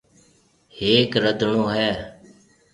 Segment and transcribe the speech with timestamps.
[0.77, 1.89] ھيَََڪ رڌڻو ھيَََ